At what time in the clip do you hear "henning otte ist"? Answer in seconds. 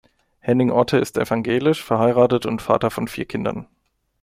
0.39-1.15